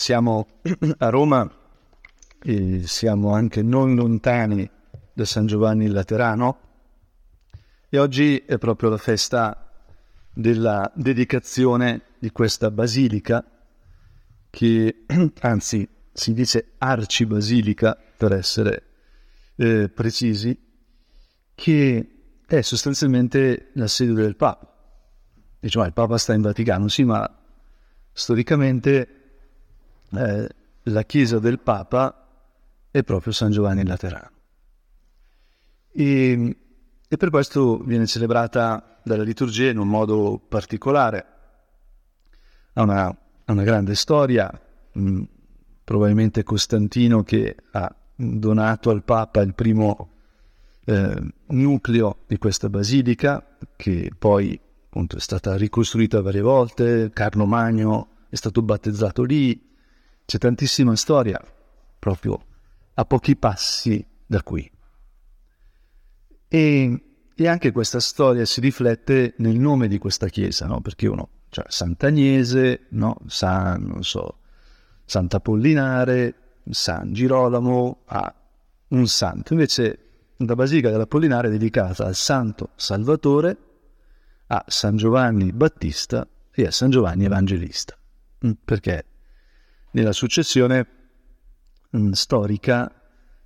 [0.00, 0.46] Siamo
[0.96, 1.46] a Roma
[2.42, 4.68] e siamo anche non lontani
[5.12, 6.58] da San Giovanni Laterano
[7.86, 9.70] e oggi è proprio la festa
[10.32, 13.44] della dedicazione di questa basilica
[14.48, 15.04] che
[15.42, 18.84] anzi si dice arcibasilica per essere
[19.56, 20.58] eh, precisi
[21.54, 24.66] che è sostanzialmente la sede del Papa.
[25.60, 27.30] Diciamo, il Papa sta in Vaticano, sì, ma
[28.12, 29.19] storicamente
[30.12, 30.48] eh,
[30.84, 32.26] la chiesa del Papa
[32.90, 34.30] è proprio San Giovanni Laterano.
[35.92, 36.56] E,
[37.08, 41.26] e per questo viene celebrata dalla liturgia in un modo particolare.
[42.74, 44.50] Ha una, ha una grande storia,
[44.98, 45.22] mm,
[45.84, 50.10] probabilmente Costantino che ha donato al Papa il primo
[50.84, 58.08] eh, nucleo di questa basilica, che poi appunto, è stata ricostruita varie volte, Carlo Magno
[58.28, 59.69] è stato battezzato lì,
[60.30, 61.42] c'è tantissima storia
[61.98, 62.40] proprio
[62.94, 64.70] a pochi passi da qui.
[66.46, 67.02] E,
[67.34, 70.80] e anche questa storia si riflette nel nome di questa chiesa, no?
[70.82, 73.16] Perché uno, cioè Sant'Agnese, no?
[73.26, 74.36] San, non so,
[75.04, 76.34] Sant'Apollinare,
[76.70, 78.32] San Girolamo, ha
[78.90, 79.52] un santo.
[79.54, 79.98] Invece
[80.36, 83.56] la Basilica dell'Apollinare è dedicata al Santo Salvatore,
[84.46, 87.98] a San Giovanni Battista e a San Giovanni Evangelista.
[88.46, 89.06] Mm, perché
[89.92, 90.86] nella successione
[91.90, 92.92] mh, storica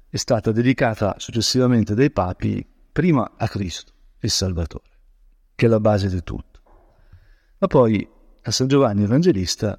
[0.08, 4.90] è stata dedicata successivamente dai papi prima a Cristo, il Salvatore,
[5.54, 6.60] che è la base di tutto,
[7.58, 8.08] ma poi
[8.42, 9.78] a San Giovanni Evangelista,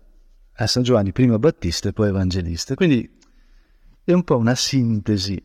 [0.57, 2.75] a San Giovanni prima Battista e poi Evangelista.
[2.75, 3.17] Quindi
[4.03, 5.41] è un po' una sintesi,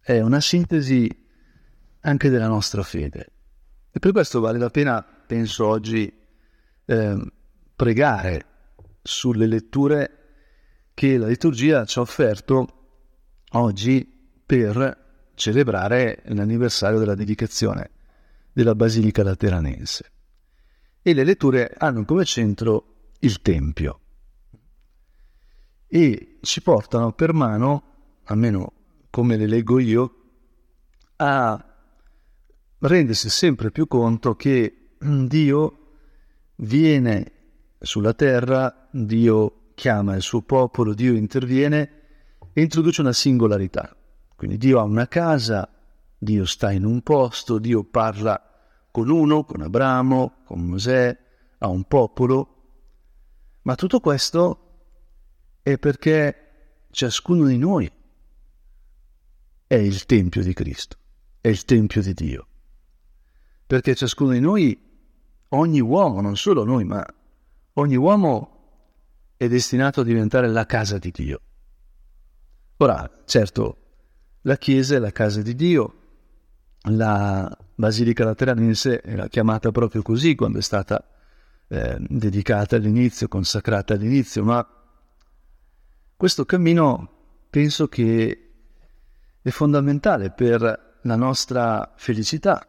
[0.00, 1.24] è una sintesi
[2.00, 3.32] anche della nostra fede.
[3.90, 6.12] E per questo vale la pena, penso oggi,
[6.84, 7.32] eh,
[7.74, 8.46] pregare
[9.02, 10.25] sulle letture
[10.96, 12.68] che la liturgia ci ha offerto
[13.50, 17.90] oggi per celebrare l'anniversario della dedicazione
[18.50, 20.10] della Basilica Lateranense.
[21.02, 24.00] E le letture hanno come centro il Tempio
[25.86, 28.72] e ci portano per mano, almeno
[29.10, 30.14] come le leggo io,
[31.16, 31.62] a
[32.78, 35.78] rendersi sempre più conto che Dio
[36.56, 37.32] viene
[37.80, 41.90] sulla terra, Dio chiama il suo popolo, Dio interviene
[42.54, 43.94] e introduce una singolarità.
[44.34, 45.68] Quindi Dio ha una casa,
[46.16, 48.42] Dio sta in un posto, Dio parla
[48.90, 51.16] con uno, con Abramo, con Mosè,
[51.58, 52.54] ha un popolo,
[53.62, 54.60] ma tutto questo
[55.62, 57.90] è perché ciascuno di noi
[59.66, 60.96] è il Tempio di Cristo,
[61.38, 62.46] è il Tempio di Dio.
[63.66, 64.80] Perché ciascuno di noi,
[65.50, 67.04] ogni uomo, non solo noi, ma
[67.74, 68.55] ogni uomo
[69.36, 71.40] è destinato a diventare la casa di Dio.
[72.78, 73.76] Ora, certo,
[74.42, 75.94] la Chiesa è la casa di Dio,
[76.90, 81.04] la Basilica Lateranense era chiamata proprio così quando è stata
[81.68, 84.66] eh, dedicata all'inizio, consacrata all'inizio, ma
[86.16, 87.10] questo cammino
[87.50, 88.52] penso che
[89.42, 92.66] è fondamentale per la nostra felicità,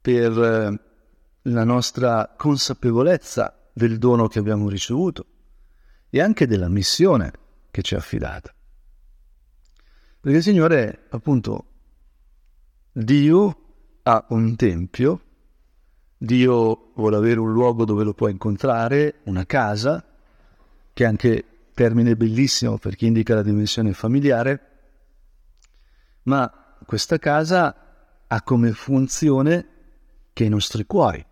[0.00, 0.80] per eh,
[1.42, 5.26] la nostra consapevolezza del dono che abbiamo ricevuto
[6.10, 7.32] e anche della missione
[7.70, 8.54] che ci è affidata.
[10.20, 11.66] Perché il Signore, appunto,
[12.92, 13.56] Dio
[14.02, 15.22] ha un tempio,
[16.18, 20.04] Dio vuole avere un luogo dove lo può incontrare, una casa,
[20.92, 24.66] che è anche termine bellissimo perché indica la dimensione familiare,
[26.24, 29.66] ma questa casa ha come funzione
[30.32, 31.24] che i nostri cuori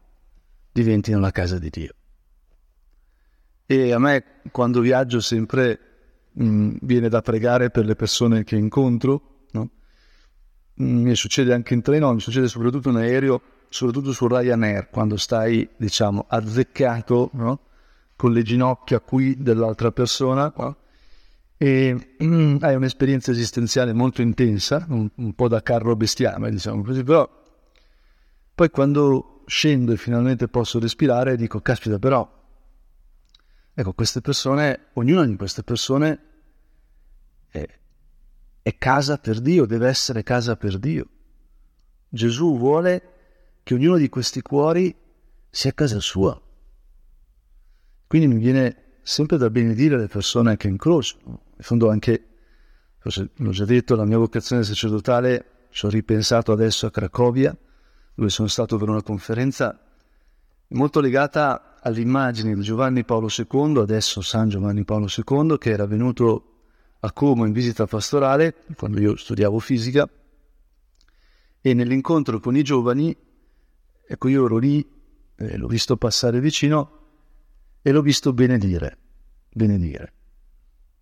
[0.73, 1.98] diventino la casa di Dio.
[3.71, 5.79] E a me quando viaggio sempre
[6.33, 9.69] mh, mm, viene da pregare per le persone che incontro, no?
[10.83, 15.19] Mm, mi succede anche in treno, mi succede soprattutto in aereo, soprattutto su Ryanair, quando
[15.19, 17.61] stai, diciamo, azzeccato no?
[18.17, 20.77] con le ginocchia qui dell'altra persona, no?
[21.59, 27.05] e mm, hai un'esperienza esistenziale molto intensa, un, un, po' da carro bestiame, diciamo così,
[27.05, 27.29] però
[28.55, 32.37] poi quando scendo e finalmente posso respirare dico, caspita, però
[33.79, 36.21] Ecco, queste persone, ognuna di queste persone
[37.49, 37.65] è,
[38.61, 41.09] è casa per Dio, deve essere casa per Dio.
[42.09, 43.13] Gesù vuole
[43.63, 44.93] che ognuno di questi cuori
[45.49, 46.43] sia casa sua.
[48.09, 51.19] Quindi mi viene sempre da benedire le persone che incrocio.
[51.25, 52.27] In fondo anche,
[53.01, 57.57] l'ho già detto, la mia vocazione sacerdotale ci ho ripensato adesso a Cracovia,
[58.13, 59.81] dove sono stato per una conferenza
[60.71, 66.45] molto legata all'immagine di Giovanni Paolo II, adesso San Giovanni Paolo II, che era venuto
[67.01, 70.09] a Como in visita pastorale, quando io studiavo fisica,
[71.61, 73.17] e nell'incontro con i giovani,
[74.07, 74.87] ecco io ero lì,
[75.37, 76.97] eh, l'ho visto passare vicino
[77.83, 78.99] e l'ho visto benedire,
[79.53, 80.13] benedire.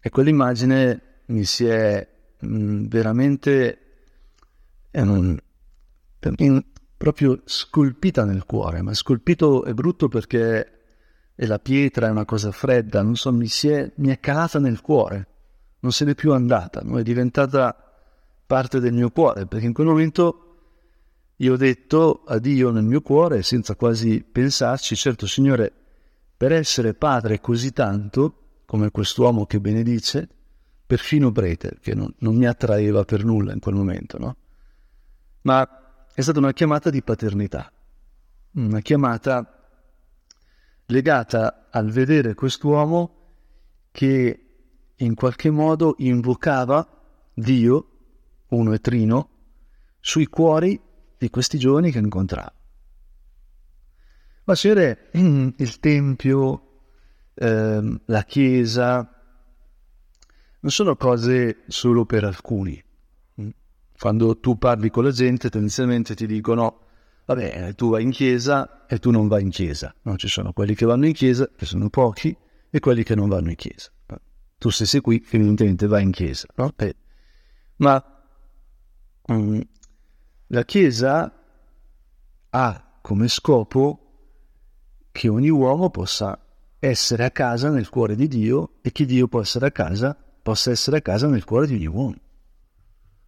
[0.00, 2.06] E quell'immagine mi si è
[2.40, 3.80] mh, mm, veramente
[4.90, 5.38] eh, non,
[6.96, 10.72] proprio scolpita nel cuore, ma scolpito è brutto perché
[11.34, 14.80] è la pietra, è una cosa fredda, non so, mi, è, mi è calata nel
[14.80, 15.28] cuore,
[15.80, 16.98] non se n'è più andata, no?
[16.98, 17.76] è diventata
[18.46, 20.40] parte del mio cuore, perché in quel momento
[21.36, 25.70] io ho detto a Dio nel mio cuore, senza quasi pensarci, certo Signore,
[26.34, 30.26] per essere padre così tanto, come quest'uomo che benedice,
[30.86, 34.36] perfino prete, che non, non mi attraeva per nulla in quel momento, no?
[35.42, 35.85] Ma
[36.16, 37.70] è stata una chiamata di paternità,
[38.52, 39.68] una chiamata
[40.86, 43.34] legata al vedere quest'uomo
[43.90, 44.46] che
[44.94, 46.88] in qualche modo invocava
[47.34, 47.90] Dio,
[48.48, 49.28] uno e trino,
[50.00, 50.80] sui cuori
[51.18, 52.54] di questi giovani che incontrava.
[54.44, 56.80] Ma c'era il Tempio,
[57.34, 59.22] eh, la Chiesa,
[60.60, 62.82] non sono cose solo per alcuni.
[63.98, 66.80] Quando tu parli con la gente, tendenzialmente ti dicono,
[67.24, 69.94] vabbè, tu vai in chiesa e tu non vai in chiesa.
[70.02, 72.36] No, ci sono quelli che vanno in chiesa, che sono pochi,
[72.70, 73.90] e quelli che non vanno in chiesa.
[74.58, 76.46] Tu se sei qui, evidentemente vai in chiesa.
[76.56, 76.72] No?
[76.76, 76.96] Eh,
[77.76, 78.02] ma
[79.28, 79.62] um,
[80.48, 81.32] la chiesa
[82.50, 84.00] ha come scopo
[85.12, 86.38] che ogni uomo possa
[86.78, 90.70] essere a casa nel cuore di Dio e che Dio possa essere a casa, possa
[90.70, 92.14] essere a casa nel cuore di ogni uomo.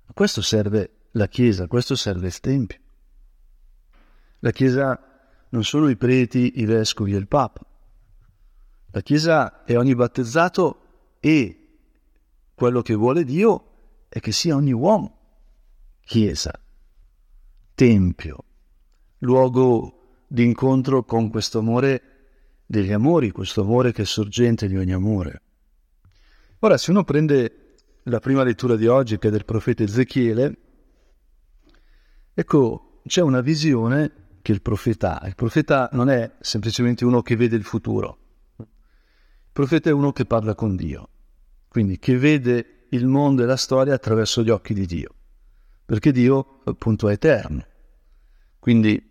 [0.08, 2.78] A questo serve la Chiesa, a questo serve il Tempio.
[4.40, 5.00] La Chiesa
[5.50, 7.60] non sono i preti, i vescovi e il Papa.
[8.90, 10.80] La Chiesa è ogni battezzato
[11.20, 11.68] e
[12.54, 13.64] quello che vuole Dio
[14.08, 15.16] è che sia ogni uomo
[16.00, 16.58] Chiesa,
[17.74, 18.44] Tempio,
[19.18, 22.02] luogo di incontro con questo amore
[22.64, 25.42] degli amori, questo amore che è sorgente di ogni amore.
[26.60, 27.67] Ora, se uno prende
[28.08, 30.56] la prima lettura di oggi, che è del profeta Ezechiele,
[32.34, 35.26] ecco, c'è una visione che il profeta ha.
[35.26, 38.18] Il profeta non è semplicemente uno che vede il futuro,
[38.58, 38.66] il
[39.52, 41.08] profeta è uno che parla con Dio,
[41.68, 45.14] quindi che vede il mondo e la storia attraverso gli occhi di Dio,
[45.84, 47.64] perché Dio appunto è eterno.
[48.58, 49.10] Quindi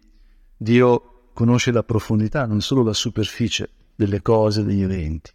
[0.55, 5.31] Dio conosce la profondità, non solo la superficie delle cose, degli eventi.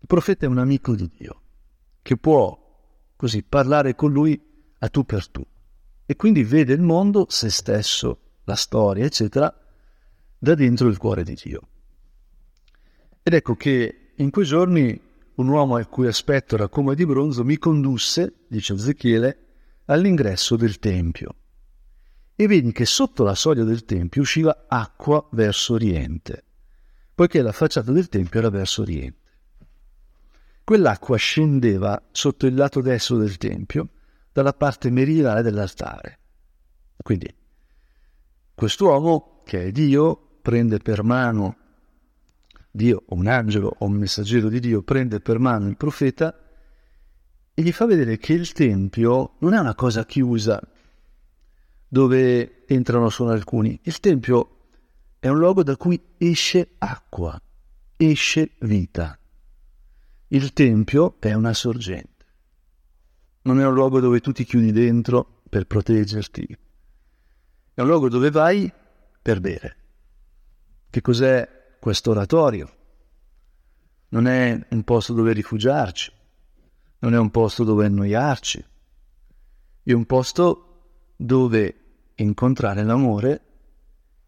[0.00, 1.43] Il profeta è un amico di Dio
[2.04, 2.54] che può
[3.16, 4.38] così parlare con lui
[4.78, 5.42] a tu per tu.
[6.04, 9.50] E quindi vede il mondo, se stesso, la storia, eccetera,
[10.36, 11.68] da dentro il cuore di Dio.
[13.22, 15.00] Ed ecco che in quei giorni
[15.36, 19.38] un uomo al cui aspetto era come di bronzo mi condusse, dice Ezechiele,
[19.86, 21.34] all'ingresso del Tempio.
[22.36, 26.44] E vedi che sotto la soglia del Tempio usciva acqua verso oriente,
[27.14, 29.22] poiché la facciata del Tempio era verso oriente.
[30.64, 33.90] Quell'acqua scendeva sotto il lato destro del Tempio,
[34.32, 36.18] dalla parte meridionale dell'altare.
[36.96, 37.32] Quindi
[38.54, 41.56] quest'uomo, che è Dio, prende per mano
[42.70, 46.34] Dio, o un angelo o un messaggero di Dio, prende per mano il profeta
[47.52, 50.60] e gli fa vedere che il Tempio non è una cosa chiusa
[51.86, 53.78] dove entrano solo alcuni.
[53.82, 54.68] Il Tempio
[55.20, 57.38] è un luogo da cui esce acqua,
[57.96, 59.18] esce vita.
[60.34, 62.26] Il Tempio è una sorgente.
[63.42, 66.58] Non è un luogo dove tu ti chiudi dentro per proteggerti.
[67.72, 68.68] È un luogo dove vai
[69.22, 69.76] per bere.
[70.90, 72.68] Che cos'è questo oratorio?
[74.08, 76.10] Non è un posto dove rifugiarci,
[76.98, 78.64] non è un posto dove annoiarci,
[79.84, 81.74] è un posto dove
[82.16, 83.42] incontrare l'amore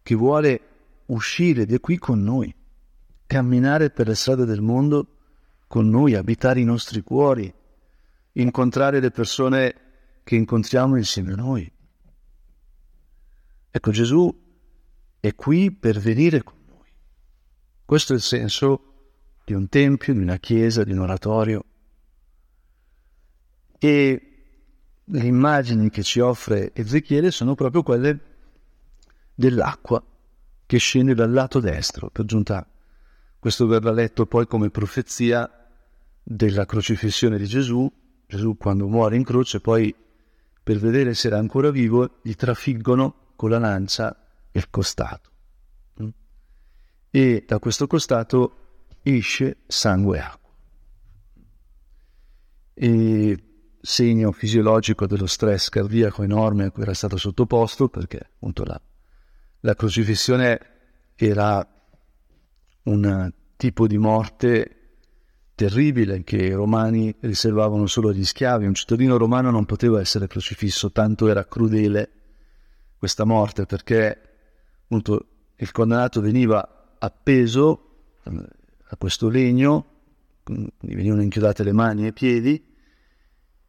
[0.05, 0.61] che vuole
[1.07, 2.55] uscire di qui con noi,
[3.27, 5.16] camminare per le strade del mondo
[5.77, 7.53] con noi, abitare i nostri cuori,
[8.33, 9.75] incontrare le persone
[10.25, 11.71] che incontriamo insieme a noi.
[13.71, 14.35] Ecco, Gesù
[15.21, 16.89] è qui per venire con noi.
[17.85, 19.11] Questo è il senso
[19.45, 21.65] di un tempio, di una chiesa, di un oratorio.
[23.79, 24.33] E
[25.05, 28.21] le immagini che ci offre Ezechiele sono proprio quelle
[29.35, 30.03] dell'acqua
[30.65, 32.67] che scende dal lato destro, per giunta
[33.39, 35.66] questo verrà letto poi come profezia
[36.29, 37.89] della crocifissione di Gesù.
[38.27, 39.95] Gesù quando muore in croce poi
[40.61, 44.17] per vedere se era ancora vivo gli trafiggono con la lancia
[44.51, 45.31] il costato.
[46.03, 46.09] Mm?
[47.11, 48.57] e da questo costato
[49.03, 50.55] esce sangue e acqua.
[52.75, 53.43] E
[53.81, 58.81] segno fisiologico dello stress cardiaco enorme a cui era stato sottoposto, perché appunto la,
[59.61, 60.61] la crocifissione
[61.15, 61.65] era
[62.83, 64.76] un tipo di morte
[65.57, 68.67] terribile che i romani riservavano solo agli schiavi.
[68.67, 72.11] Un cittadino romano non poteva essere crocifisso, tanto era crudele
[72.99, 74.21] questa morte, perché
[74.85, 78.31] appunto il condannato veniva appeso eh,
[78.89, 79.87] a questo legno,
[80.45, 82.75] gli venivano inchiodate le mani e i piedi,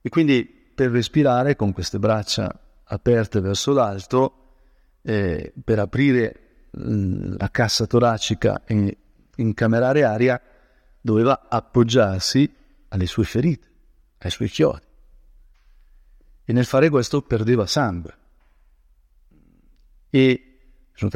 [0.02, 2.54] e quindi per respirare con queste braccia
[2.84, 4.34] aperte verso l'alto,
[5.04, 8.98] eh, per aprire mm, la cassa toracica e
[9.38, 10.42] incamerare aria,
[11.02, 12.54] doveva appoggiarsi
[12.90, 13.68] alle sue ferite,
[14.20, 14.86] ai suoi chiodi.
[16.44, 18.18] E nel fare questo perdeva sangue.
[20.10, 20.42] E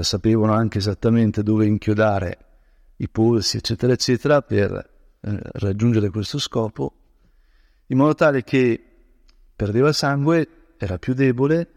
[0.01, 2.37] sapevano anche esattamente dove inchiodare
[2.97, 6.93] i polsi, eccetera, eccetera, per eh, raggiungere questo scopo,
[7.87, 8.79] in modo tale che
[9.55, 11.69] perdeva sangue, era più debole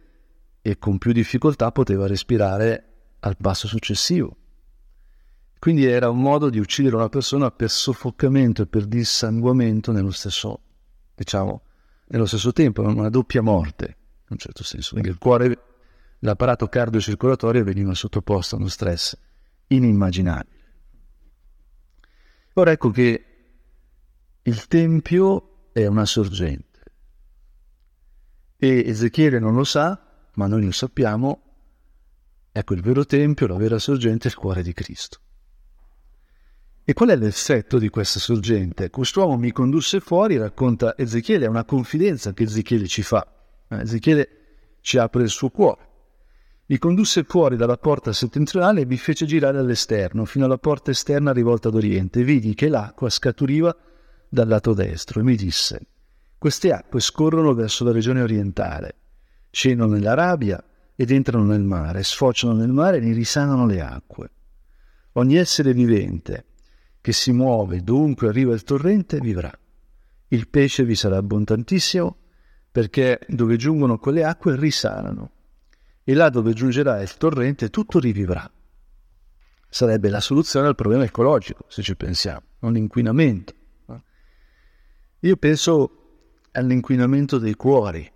[0.60, 2.84] e con più difficoltà poteva respirare
[3.20, 4.36] al passo successivo.
[5.64, 10.60] Quindi era un modo di uccidere una persona per soffocamento e per dissanguamento nello stesso,
[11.14, 11.62] diciamo,
[12.08, 14.90] nello stesso tempo, una doppia morte, in un certo senso.
[14.90, 15.58] Quindi il cuore,
[16.18, 19.16] l'apparato cardiocircolatorio veniva sottoposto a uno stress
[19.68, 20.64] inimmaginabile.
[22.52, 23.24] Ora ecco che
[24.42, 26.80] il Tempio è una sorgente
[28.58, 31.42] e Ezechiele non lo sa, ma noi lo sappiamo,
[32.52, 35.22] ecco il vero Tempio, la vera sorgente è il cuore di Cristo.
[36.86, 38.90] E qual è l'effetto di questa sorgente?
[38.90, 43.26] Quest'uomo mi condusse fuori, racconta Ezechiele, è una confidenza che Ezechiele ci fa.
[43.68, 44.28] Eh, Ezechiele
[44.82, 45.88] ci apre il suo cuore.
[46.66, 51.32] Mi condusse fuori dalla porta settentrionale e mi fece girare all'esterno, fino alla porta esterna
[51.32, 52.22] rivolta ad oriente.
[52.22, 53.74] Vidi che l'acqua scaturiva
[54.28, 55.86] dal lato destro e mi disse,
[56.36, 58.94] queste acque scorrono verso la regione orientale,
[59.50, 60.62] scendono nell'Arabia
[60.94, 64.30] ed entrano nel mare, sfociano nel mare e ne risanano le acque.
[65.12, 66.44] Ogni essere vivente
[67.04, 69.52] che si muove dovunque arriva il torrente vivrà.
[70.28, 72.16] Il pesce vi sarà abbondantissimo
[72.72, 75.30] perché dove giungono quelle acque risanano
[76.02, 78.50] e là dove giungerà il torrente tutto rivivrà.
[79.68, 83.52] Sarebbe la soluzione al problema ecologico, se ci pensiamo, non l'inquinamento.
[85.20, 88.10] Io penso all'inquinamento dei cuori,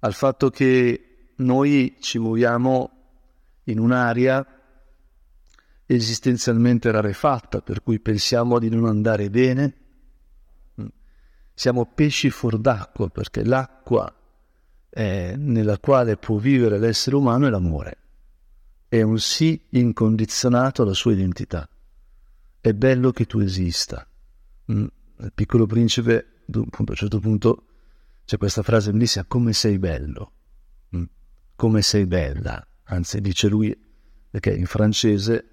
[0.00, 2.90] al fatto che noi ci muoviamo
[3.66, 4.44] in un'area
[5.86, 9.74] esistenzialmente rarefatta, per cui pensiamo di non andare bene.
[10.80, 10.86] Mm.
[11.54, 14.14] Siamo pesci fuor d'acqua, perché l'acqua
[14.90, 17.98] eh, nella quale può vivere l'essere umano è l'amore.
[18.88, 21.68] È un sì incondizionato alla sua identità.
[22.60, 24.06] È bello che tu esista.
[24.70, 24.86] Mm.
[25.18, 27.66] Il piccolo principe, a un certo punto,
[28.24, 30.32] c'è questa frase bellissima, come sei bello,
[30.96, 31.04] mm.
[31.56, 32.64] come sei bella.
[32.84, 33.76] Anzi, dice lui,
[34.30, 35.51] perché in francese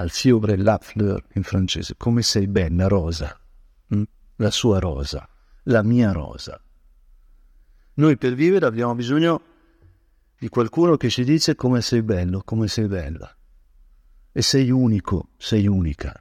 [0.00, 3.38] al fiore la fleur in francese, come sei bella rosa,
[3.94, 4.02] mm?
[4.36, 5.28] la sua rosa,
[5.64, 6.58] la mia rosa.
[7.94, 9.42] Noi per vivere abbiamo bisogno
[10.38, 13.34] di qualcuno che ci dice come sei bello, come sei bella.
[14.32, 16.18] E sei unico, sei unica.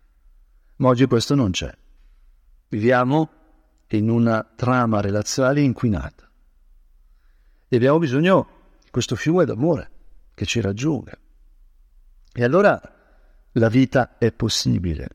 [0.78, 1.74] Ma oggi questo non c'è.
[2.68, 3.30] Viviamo
[3.88, 6.30] in una trama relazionale inquinata.
[7.70, 8.48] E abbiamo bisogno
[8.84, 9.92] di questo fiume d'amore
[10.34, 11.18] che ci raggiunga.
[12.34, 12.98] E allora
[13.54, 15.08] la vita è possibile.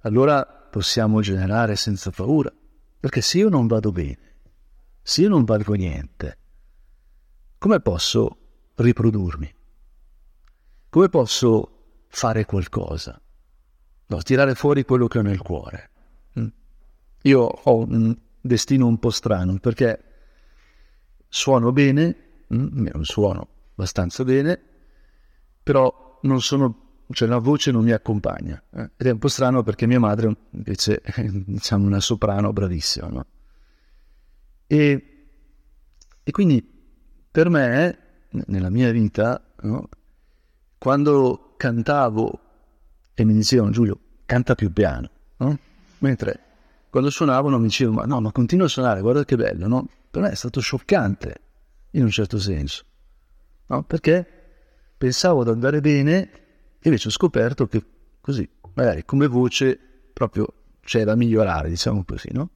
[0.00, 2.52] Allora possiamo generare senza paura,
[3.00, 4.34] perché se io non vado bene,
[5.02, 6.38] se io non valgo niente,
[7.58, 8.36] come posso
[8.74, 9.54] riprodurmi?
[10.90, 13.20] Come posso fare qualcosa?
[14.06, 15.90] No, tirare fuori quello che ho nel cuore.
[16.38, 16.46] Mm?
[17.22, 20.02] Io ho un destino un po' strano perché
[21.28, 24.60] suono bene, mm, suono abbastanza bene,
[25.62, 28.62] però non sono cioè la voce non mi accompagna.
[28.70, 28.90] Eh?
[28.96, 33.08] Ed è un po' strano perché mia madre invece è diciamo, una soprano bravissima.
[33.08, 33.26] No?
[34.66, 35.26] E,
[36.22, 36.66] e, quindi
[37.30, 37.98] per me,
[38.46, 39.88] nella mia vita, no?
[40.78, 42.40] quando cantavo
[43.14, 45.58] e mi dicevano Giulio, canta più piano, no?
[45.98, 46.40] mentre
[46.90, 49.88] quando suonavano mi dicevano ma no, ma continua a suonare, guarda che bello?
[50.10, 51.40] Per me è stato scioccante,
[51.90, 52.84] in un certo senso,
[53.86, 54.26] perché
[54.96, 56.43] pensavo ad andare bene
[56.88, 57.84] invece ho scoperto che
[58.20, 59.78] così, magari come voce,
[60.12, 60.46] proprio
[60.80, 62.50] c'è da migliorare, diciamo così, no?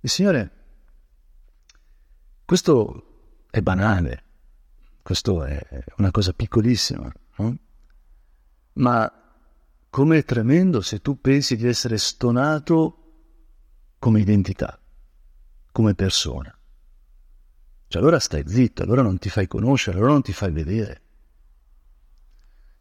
[0.00, 0.50] Il Signore,
[2.44, 4.24] questo è banale,
[5.02, 7.58] questo è una cosa piccolissima, no?
[8.74, 9.12] Ma
[9.90, 12.96] com'è tremendo se tu pensi di essere stonato
[13.98, 14.80] come identità,
[15.72, 16.56] come persona.
[17.88, 21.02] Cioè allora stai zitto, allora non ti fai conoscere, allora non ti fai vedere.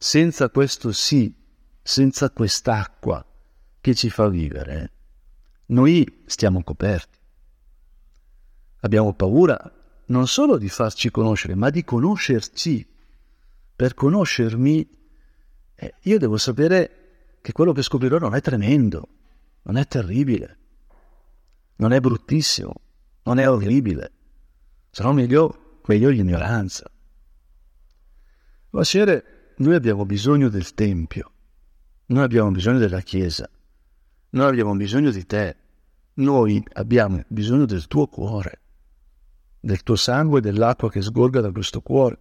[0.02, 1.36] Senza questo sì,
[1.82, 3.22] senza quest'acqua
[3.82, 4.92] che ci fa vivere,
[5.68, 7.20] noi stiamo coperti.
[8.80, 9.60] Abbiamo paura
[10.06, 12.88] non solo di farci conoscere, ma di conoscerci.
[13.76, 14.90] Per conoscermi,
[15.76, 19.08] eh, io devo sapere che quello che scoprirò non è tremendo,
[19.64, 20.58] non è terribile,
[21.76, 22.74] non è bruttissimo,
[23.24, 24.12] non è orribile,
[25.00, 26.90] no meglio, meglio l'ignoranza.
[28.70, 31.32] Buonasera, noi abbiamo bisogno del Tempio,
[32.08, 33.50] noi abbiamo bisogno della Chiesa,
[34.32, 35.56] noi abbiamo bisogno di te,
[36.16, 38.62] noi abbiamo bisogno del tuo cuore,
[39.60, 42.18] del tuo sangue e dell'acqua che sgorga da questo cuore.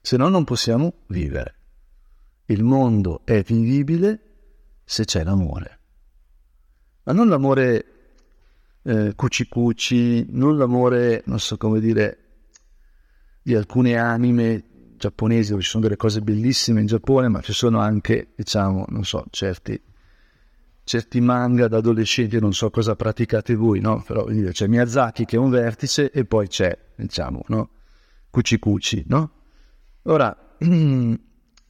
[0.00, 1.54] Se no non possiamo vivere.
[2.46, 4.20] Il mondo è vivibile
[4.84, 5.78] se c'è l'amore
[7.08, 7.84] ma non l'amore
[8.82, 12.18] eh, cuci cuci, non l'amore, non so come dire,
[13.40, 14.64] di alcune anime
[14.98, 19.04] giapponesi dove ci sono delle cose bellissime in Giappone, ma ci sono anche, diciamo, non
[19.04, 19.80] so, certi,
[20.84, 24.02] certi manga da adolescenti, non so cosa praticate voi, no?
[24.06, 27.70] Però c'è Miyazaki che è un vertice e poi c'è, diciamo, no?
[28.28, 29.30] Cuci cuci, no?
[30.02, 30.36] Ora,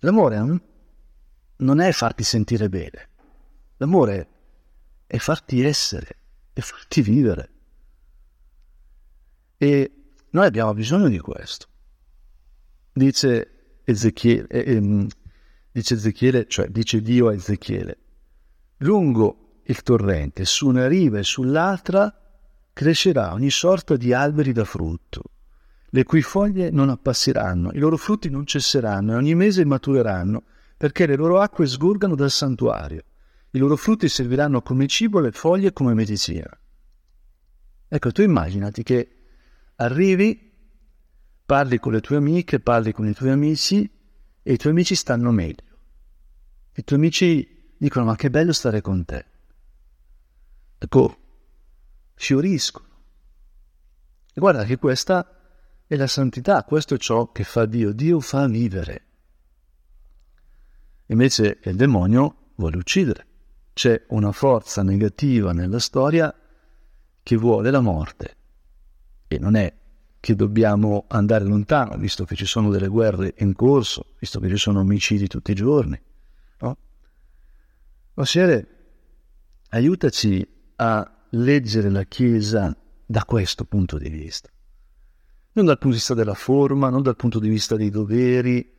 [0.01, 0.61] l'amore
[1.57, 3.09] non è farti sentire bene,
[3.77, 4.29] l'amore
[5.07, 6.17] è farti essere,
[6.53, 7.51] è farti vivere.
[9.57, 9.93] E
[10.31, 11.68] noi abbiamo bisogno di questo.
[12.99, 15.07] Dice Ezechiele, eh, eh,
[15.71, 17.97] dice Ezechiele, cioè dice Dio a Ezechiele,
[18.79, 22.13] lungo il torrente, su una riva e sull'altra,
[22.73, 25.23] crescerà ogni sorta di alberi da frutto,
[25.91, 30.43] le cui foglie non appasseranno, i loro frutti non cesseranno e ogni mese matureranno,
[30.77, 33.05] perché le loro acque sgorgano dal santuario.
[33.51, 36.51] I loro frutti serviranno come cibo, le foglie come medicina.
[37.87, 39.09] Ecco, tu immaginati che
[39.77, 40.48] arrivi,
[41.49, 43.91] parli con le tue amiche, parli con i tuoi amici
[44.43, 45.79] e i tuoi amici stanno meglio.
[46.75, 49.25] I tuoi amici dicono ma che bello stare con te.
[50.77, 51.17] Ecco,
[52.17, 52.87] fioriscono.
[54.35, 55.27] E guarda che questa
[55.87, 57.93] è la santità, questo è ciò che fa Dio.
[57.93, 59.07] Dio fa vivere.
[61.07, 63.27] Invece il demonio vuole uccidere
[63.73, 66.31] c'è una forza negativa nella storia
[67.23, 68.37] che vuole la morte.
[69.27, 69.79] E non è
[70.21, 74.57] che dobbiamo andare lontano, visto che ci sono delle guerre in corso, visto che ci
[74.57, 76.01] sono omicidi tutti i giorni.
[76.61, 76.77] No?
[78.15, 78.67] Ossia,
[79.71, 82.77] aiutaci a leggere la Chiesa
[83.07, 84.49] da questo punto di vista.
[85.53, 88.77] Non dal punto di vista della forma, non dal punto di vista dei doveri,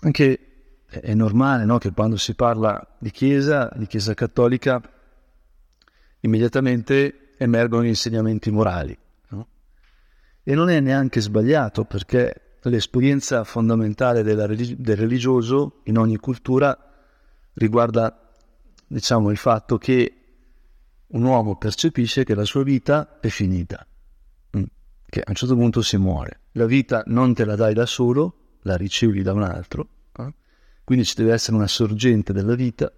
[0.00, 0.46] anche
[0.86, 1.78] è normale no?
[1.78, 4.80] che quando si parla di Chiesa, di Chiesa cattolica,
[6.20, 8.96] immediatamente emergono gli insegnamenti morali.
[10.42, 16.76] E non è neanche sbagliato perché l'esperienza fondamentale religi- del religioso in ogni cultura
[17.54, 18.34] riguarda
[18.86, 20.16] diciamo, il fatto che
[21.08, 23.86] un uomo percepisce che la sua vita è finita,
[24.56, 24.62] mm,
[25.08, 26.40] che a un certo punto si muore.
[26.52, 29.88] La vita non te la dai da solo, la ricevi da un altro
[30.84, 32.92] quindi ci deve essere una sorgente della vita,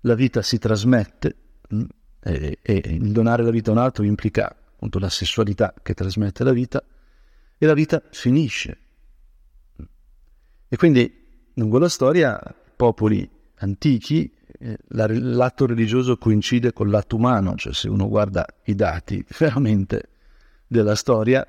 [0.00, 1.36] la vita si trasmette
[1.74, 1.84] mm,
[2.20, 6.44] e, e, il donare la vita a un altro implica appunto la sessualità che trasmette
[6.44, 6.84] la vita
[7.56, 8.78] e la vita finisce.
[10.68, 12.38] E quindi lungo la storia,
[12.76, 18.74] popoli antichi, eh, la, l'atto religioso coincide con l'atto umano, cioè se uno guarda i
[18.74, 20.10] dati veramente
[20.66, 21.46] della storia,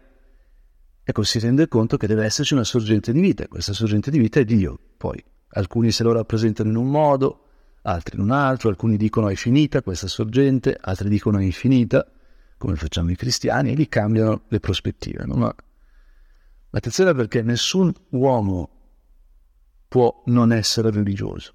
[1.03, 4.19] ecco si rende conto che deve esserci una sorgente di vita, e questa sorgente di
[4.19, 4.79] vita è Dio.
[4.95, 5.21] Poi
[5.57, 7.43] Alcuni se lo rappresentano in un modo,
[7.83, 12.05] altri in un altro, alcuni dicono è finita questa sorgente, altri dicono è infinita,
[12.57, 15.25] come facciamo i cristiani, e lì cambiano le prospettive.
[15.25, 15.35] No?
[15.35, 15.55] Ma
[16.69, 18.69] attenzione perché nessun uomo
[19.87, 21.53] può non essere religioso.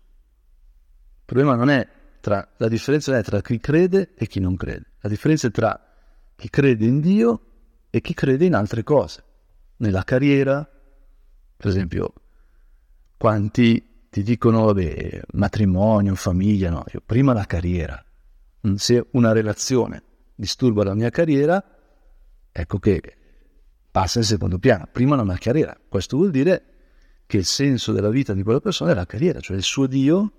[1.19, 1.87] Il problema non è
[2.21, 4.93] tra, la differenza è tra chi crede e chi non crede.
[5.01, 5.79] La differenza è tra
[6.37, 7.41] chi crede in Dio
[7.91, 9.25] e chi crede in altre cose.
[9.77, 10.69] Nella carriera,
[11.57, 12.13] per esempio,
[13.17, 18.03] quanti ti dicono, vabbè, matrimonio, famiglia, no, io prima la carriera.
[18.75, 20.03] Se una relazione
[20.41, 21.63] disturba la mia carriera,
[22.51, 23.17] ecco che
[23.91, 25.79] passa in secondo piano, prima la mia carriera.
[25.87, 26.65] Questo vuol dire
[27.27, 30.33] che il senso della vita di quella persona è la carriera, cioè il suo Dio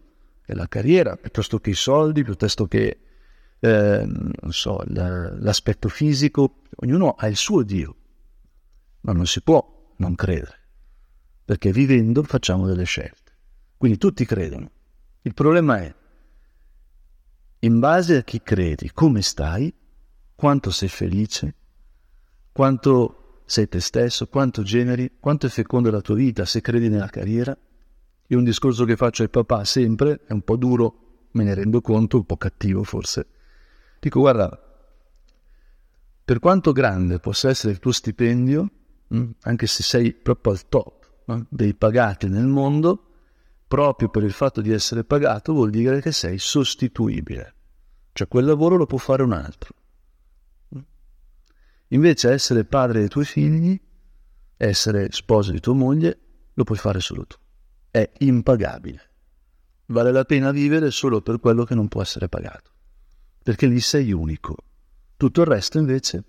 [0.44, 3.00] è la carriera, piuttosto che i soldi, piuttosto che
[3.60, 4.08] eh,
[4.50, 7.96] so, l'aspetto fisico, ognuno ha il suo Dio,
[9.02, 10.58] ma non si può non credere,
[11.46, 13.32] perché vivendo facciamo delle scelte.
[13.78, 14.72] Quindi tutti credono.
[15.22, 15.96] Il problema è,
[17.60, 19.72] in base a chi credi, come stai,
[20.42, 21.54] quanto sei felice,
[22.52, 27.10] quanto sei te stesso, quanto generi, quanto è feconda la tua vita, se credi nella
[27.10, 27.56] carriera.
[28.26, 31.80] È un discorso che faccio ai papà sempre, è un po' duro, me ne rendo
[31.80, 33.28] conto, un po' cattivo forse.
[34.00, 34.50] Dico, guarda,
[36.26, 38.68] per quanto grande possa essere il tuo stipendio,
[39.14, 43.06] mm, anche se sei proprio al top dei pagati nel mondo,
[43.68, 47.54] proprio per il fatto di essere pagato vuol dire che sei sostituibile.
[48.12, 49.76] Cioè quel lavoro lo può fare un altro.
[51.94, 53.80] Invece essere padre dei tuoi figli,
[54.58, 56.20] essere sposo di tua moglie,
[56.54, 57.36] lo puoi fare solo tu.
[57.90, 59.10] È impagabile.
[59.88, 62.72] Vale la pena vivere solo per quello che non può essere pagato.
[63.44, 64.56] Perché lì sei unico.
[65.18, 66.24] Tutto il resto invece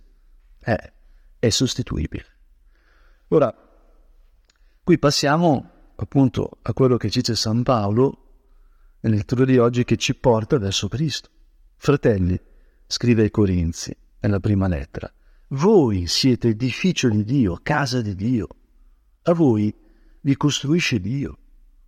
[0.59, 0.93] è,
[1.39, 2.27] è sostituibile.
[3.29, 3.55] Ora,
[4.83, 8.19] qui passiamo appunto a quello che dice San Paolo
[9.01, 11.29] nel lettura di oggi che ci porta verso Cristo.
[11.77, 12.39] Fratelli,
[12.87, 15.13] scrive ai Corinzi nella prima lettera,
[15.53, 18.49] voi siete edificio di Dio, casa di Dio.
[19.25, 19.75] A voi
[20.23, 21.39] vi costruisce Dio.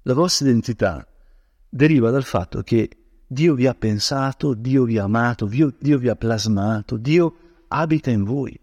[0.02, 1.06] La vostra identità
[1.66, 2.90] deriva dal fatto che
[3.26, 7.36] Dio vi ha pensato, Dio vi ha amato, Dio, vi ha plasmato, Dio
[7.68, 8.58] abita in voi.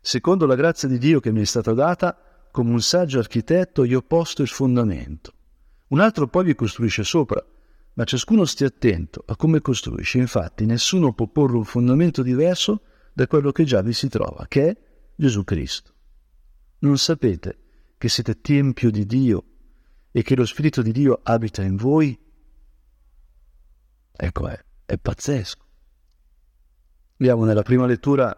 [0.00, 2.16] Secondo la grazia di Dio che mi è stata data,
[2.52, 5.32] come un saggio architetto io ho posto il fondamento.
[5.88, 7.44] Un altro poi vi costruisce sopra,
[7.94, 10.18] ma ciascuno stia attento a come costruisce.
[10.18, 14.68] Infatti nessuno può porre un fondamento diverso da quello che già vi si trova, che
[14.68, 14.76] è
[15.14, 15.92] Gesù Cristo.
[16.80, 17.58] Non sapete
[17.98, 19.44] che siete tempio di Dio
[20.10, 22.18] e che lo Spirito di Dio abita in voi?
[24.12, 25.64] Ecco, è, è pazzesco.
[27.18, 28.36] Abbiamo nella prima lettura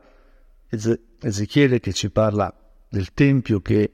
[0.68, 2.52] Ezechiele che ci parla
[2.88, 3.92] del Tempio che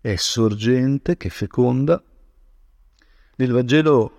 [0.00, 2.02] è sorgente, che feconda.
[3.36, 4.12] Nel Vangelo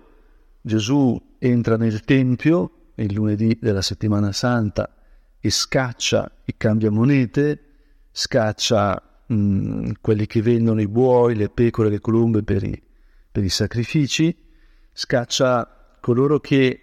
[0.60, 4.99] Gesù entra nel Tempio il lunedì della settimana santa
[5.40, 7.64] e scaccia i cambiamonete,
[8.12, 12.80] scaccia mh, mm, quelli che vendono i buoi, le pecore, le colombe per i,
[13.32, 14.36] per i sacrifici,
[14.92, 16.80] scaccia coloro che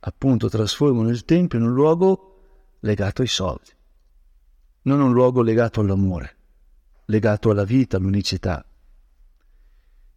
[0.00, 3.70] appunto trasformano il Tempio in un luogo legato ai soldi,
[4.82, 6.36] non un luogo legato all'amore,
[7.04, 8.66] legato alla vita, all'unicità.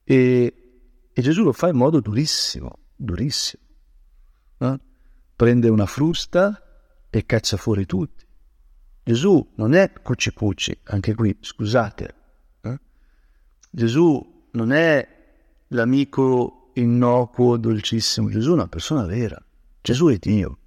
[0.03, 0.53] E,
[1.13, 3.63] e Gesù lo fa in modo durissimo, durissimo.
[4.57, 4.79] No?
[5.35, 6.64] Prende una frusta
[7.15, 8.25] e caccia fuori tutti.
[9.01, 12.15] Gesù non è cucci cucci, anche qui, scusate.
[12.59, 12.79] Eh?
[13.69, 15.07] Gesù non è
[15.69, 19.41] l'amico innocuo, dolcissimo, Gesù è una persona vera.
[19.79, 20.57] Gesù è Dio.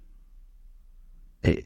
[1.39, 1.65] E,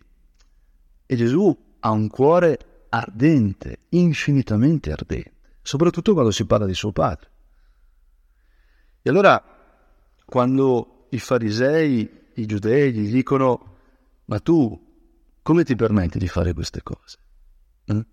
[1.05, 7.29] e Gesù ha un cuore ardente, infinitamente ardente, soprattutto quando si parla di suo padre.
[9.01, 9.41] E allora,
[10.25, 13.72] quando i farisei, i giudei gli dicono,
[14.25, 14.91] ma tu
[15.41, 17.17] come ti permetti di fare queste cose?
[17.85, 18.05] Eh?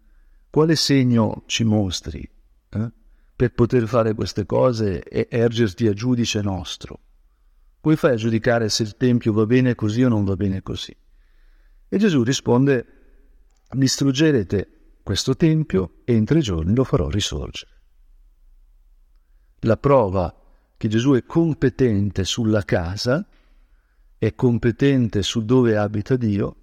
[0.51, 2.29] Quale segno ci mostri
[2.71, 2.93] eh?
[3.37, 6.99] per poter fare queste cose e ergerti a giudice nostro?
[7.81, 10.95] Come fai a giudicare se il Tempio va bene così o non va bene così?
[11.89, 12.87] E Gesù risponde,
[13.71, 17.71] distruggerete questo Tempio e in tre giorni lo farò risorgere.
[19.61, 20.35] La prova
[20.77, 23.27] che Gesù è competente sulla casa,
[24.21, 26.57] è competente su dove abita Dio,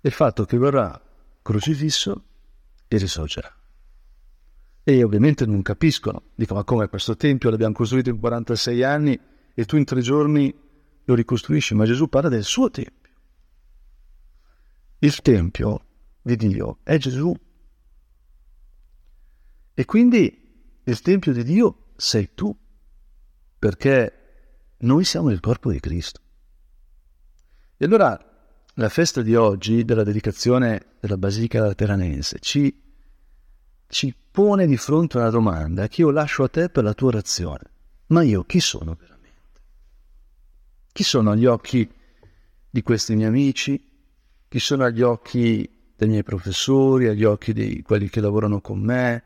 [0.00, 0.98] è il fatto che verrà
[1.42, 2.24] crocifisso
[2.88, 3.54] e risorgerà.
[4.82, 9.20] E ovviamente non capiscono, dicono ma come questo Tempio l'abbiamo costruito in 46 anni
[9.52, 10.58] e tu in tre giorni
[11.04, 13.12] lo ricostruisci, ma Gesù parla del suo Tempio.
[15.00, 15.84] Il Tempio
[16.22, 17.34] di Dio è Gesù.
[19.74, 22.56] E quindi il Tempio di Dio sei tu,
[23.58, 24.12] perché
[24.78, 26.24] noi siamo il corpo di Cristo.
[27.78, 28.18] E allora
[28.74, 32.74] la festa di oggi della dedicazione della Basilica Lateranense ci,
[33.86, 37.08] ci pone di fronte a una domanda che io lascio a te per la tua
[37.08, 37.64] orazione.
[38.06, 39.60] Ma io chi sono veramente?
[40.90, 41.86] Chi sono agli occhi
[42.70, 43.90] di questi miei amici?
[44.48, 49.24] Chi sono agli occhi dei miei professori, agli occhi di quelli che lavorano con me?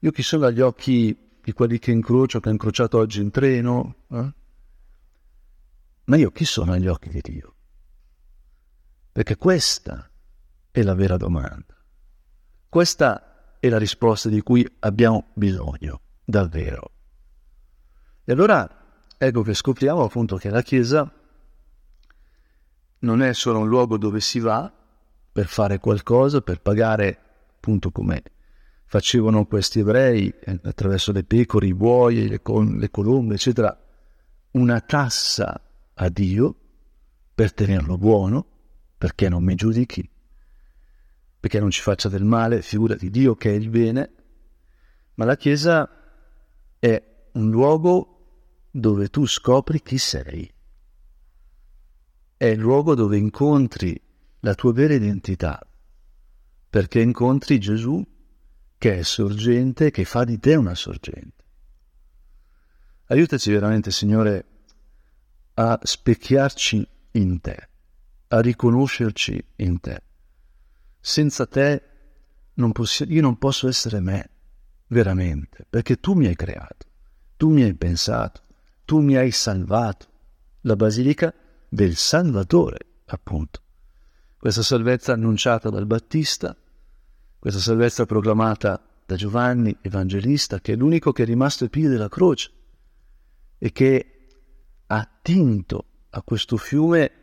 [0.00, 3.94] Io chi sono agli occhi di quelli che incrocio, che ho incrociato oggi in treno?
[4.10, 4.32] Eh?
[6.04, 7.49] Ma io chi sono agli occhi di Dio?
[9.12, 10.10] Perché questa
[10.70, 11.76] è la vera domanda.
[12.68, 16.92] Questa è la risposta di cui abbiamo bisogno, davvero.
[18.24, 18.68] E allora
[19.18, 21.12] ecco che scopriamo appunto che la Chiesa
[23.00, 24.72] non è solo un luogo dove si va
[25.32, 27.18] per fare qualcosa, per pagare,
[27.56, 28.22] appunto come
[28.84, 33.76] facevano questi ebrei eh, attraverso le pecore, i buoi, le, con, le colombe, eccetera,
[34.52, 35.60] una tassa
[35.94, 36.54] a Dio
[37.34, 38.46] per tenerlo buono,
[39.00, 40.06] perché non mi giudichi,
[41.40, 44.12] perché non ci faccia del male, figura di Dio che è il bene,
[45.14, 45.88] ma la Chiesa
[46.78, 50.52] è un luogo dove tu scopri chi sei.
[52.36, 53.98] È il luogo dove incontri
[54.40, 55.66] la tua vera identità,
[56.68, 58.06] perché incontri Gesù
[58.76, 61.44] che è sorgente, che fa di te una sorgente.
[63.06, 64.44] Aiutaci veramente, Signore,
[65.54, 67.69] a specchiarci in te,
[68.32, 70.02] a riconoscerci in te.
[71.00, 71.82] Senza te
[72.54, 74.30] non posso, io non posso essere me,
[74.88, 76.86] veramente, perché tu mi hai creato,
[77.36, 78.42] tu mi hai pensato,
[78.84, 80.08] tu mi hai salvato.
[80.64, 81.32] La Basilica
[81.68, 83.62] del Salvatore, appunto.
[84.36, 86.56] Questa salvezza annunciata dal Battista,
[87.38, 92.08] questa salvezza proclamata da Giovanni Evangelista, che è l'unico che è rimasto ai piedi della
[92.08, 92.50] croce
[93.58, 94.26] e che
[94.86, 97.19] ha attinto a questo fiume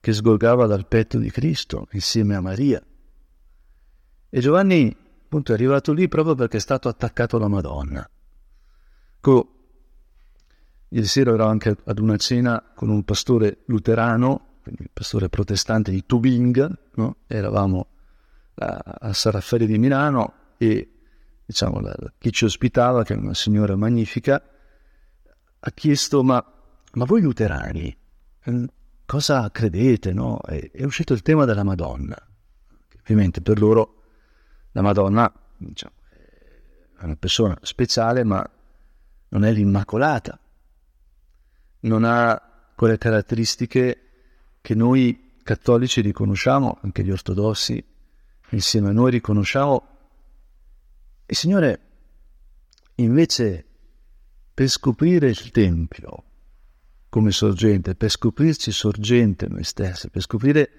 [0.00, 2.82] che sgorgava dal petto di Cristo insieme a Maria.
[4.30, 8.08] E Giovanni appunto è arrivato lì proprio perché è stato attaccato alla Madonna.
[9.20, 9.52] Co-
[10.90, 15.90] Ieri sera ero anche ad una cena con un pastore luterano, quindi il pastore protestante
[15.90, 17.16] di Tubinga, no?
[17.26, 17.88] eravamo
[18.54, 20.90] a, a San di Milano e
[21.44, 24.42] diciamo, la, chi ci ospitava, che è una signora magnifica,
[25.60, 26.42] ha chiesto ma,
[26.92, 27.94] ma voi luterani
[28.44, 28.68] eh,
[29.08, 30.12] cosa credete?
[30.12, 30.38] No?
[30.42, 32.14] E, è uscito il tema della Madonna.
[33.00, 34.02] Ovviamente per loro
[34.72, 35.94] la Madonna diciamo,
[36.98, 38.46] è una persona speciale ma
[39.30, 40.38] non è l'Immacolata
[41.80, 44.02] non ha quelle caratteristiche
[44.60, 47.82] che noi cattolici riconosciamo, anche gli ortodossi
[48.50, 49.86] insieme a noi riconosciamo.
[51.26, 51.80] Il Signore
[52.96, 53.64] invece
[54.52, 56.24] per scoprire il Tempio
[57.08, 60.70] come sorgente, per scoprirci sorgente noi stessi, per scoprire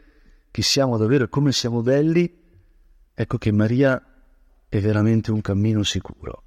[0.52, 2.32] chi siamo davvero e come siamo belli,
[3.14, 4.04] ecco che Maria
[4.68, 6.44] è veramente un cammino sicuro.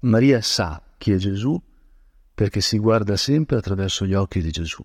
[0.00, 1.60] Maria sa chi è Gesù
[2.34, 4.84] perché si guarda sempre attraverso gli occhi di Gesù,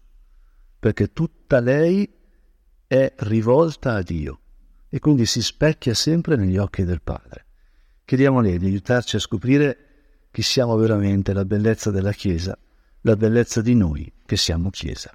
[0.80, 2.10] perché tutta lei
[2.88, 4.39] è rivolta a Dio
[4.89, 7.45] e quindi si specchia sempre negli occhi del Padre.
[8.06, 9.78] Chiediamo a lei di aiutarci a scoprire
[10.32, 12.58] chi siamo veramente, la bellezza della Chiesa,
[13.05, 15.11] la bellezza di noi che siamo Chiesa.